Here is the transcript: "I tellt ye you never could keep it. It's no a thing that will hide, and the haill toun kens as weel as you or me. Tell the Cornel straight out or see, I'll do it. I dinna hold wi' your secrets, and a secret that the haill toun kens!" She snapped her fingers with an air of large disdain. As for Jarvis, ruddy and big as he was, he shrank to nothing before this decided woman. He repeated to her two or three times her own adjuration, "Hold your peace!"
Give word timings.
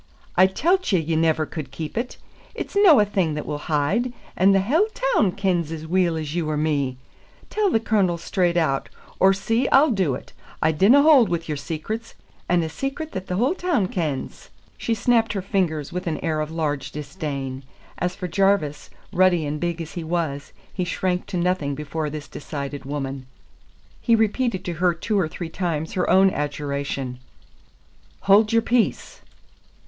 "I 0.35 0.47
tellt 0.47 0.91
ye 0.91 0.99
you 0.99 1.15
never 1.15 1.45
could 1.45 1.69
keep 1.69 1.95
it. 1.95 2.17
It's 2.55 2.75
no 2.75 2.99
a 2.99 3.05
thing 3.05 3.35
that 3.35 3.45
will 3.45 3.59
hide, 3.69 4.11
and 4.35 4.51
the 4.55 4.59
haill 4.61 4.87
toun 4.95 5.31
kens 5.33 5.71
as 5.71 5.85
weel 5.85 6.17
as 6.17 6.33
you 6.33 6.49
or 6.49 6.57
me. 6.57 6.97
Tell 7.51 7.69
the 7.69 7.79
Cornel 7.79 8.17
straight 8.17 8.57
out 8.57 8.89
or 9.19 9.31
see, 9.31 9.67
I'll 9.69 9.91
do 9.91 10.15
it. 10.15 10.33
I 10.59 10.71
dinna 10.71 11.03
hold 11.03 11.29
wi' 11.29 11.41
your 11.45 11.55
secrets, 11.55 12.15
and 12.49 12.63
a 12.63 12.67
secret 12.69 13.11
that 13.11 13.27
the 13.27 13.37
haill 13.37 13.53
toun 13.53 13.89
kens!" 13.89 14.49
She 14.75 14.95
snapped 14.95 15.33
her 15.33 15.41
fingers 15.43 15.93
with 15.93 16.07
an 16.07 16.17
air 16.21 16.41
of 16.41 16.49
large 16.49 16.91
disdain. 16.91 17.61
As 17.99 18.15
for 18.15 18.27
Jarvis, 18.27 18.89
ruddy 19.13 19.45
and 19.45 19.59
big 19.59 19.79
as 19.83 19.91
he 19.93 20.03
was, 20.03 20.51
he 20.73 20.83
shrank 20.83 21.27
to 21.27 21.37
nothing 21.37 21.75
before 21.75 22.09
this 22.09 22.27
decided 22.27 22.85
woman. 22.85 23.27
He 24.01 24.15
repeated 24.15 24.65
to 24.65 24.73
her 24.81 24.95
two 24.95 25.19
or 25.19 25.27
three 25.27 25.49
times 25.49 25.93
her 25.93 26.09
own 26.09 26.31
adjuration, 26.31 27.19
"Hold 28.21 28.51
your 28.51 28.63
peace!" 28.63 29.21